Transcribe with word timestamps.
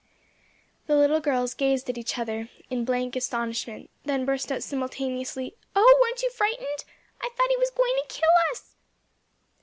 The 0.87 0.95
little 0.95 1.19
girls 1.19 1.53
gazed 1.53 1.87
at 1.87 1.95
each 1.99 2.17
other 2.17 2.49
in 2.71 2.85
blank 2.85 3.15
astonishment; 3.15 3.91
then 4.03 4.25
burst 4.25 4.51
out 4.51 4.63
simultaneously, 4.63 5.53
"Oh, 5.75 5.97
weren't 6.01 6.23
you 6.23 6.31
frightened? 6.31 6.85
I 7.21 7.29
thought 7.35 7.49
he 7.49 7.57
was 7.57 7.69
going 7.69 7.93
to 8.01 8.05
kill 8.15 8.33
us!" 8.51 8.75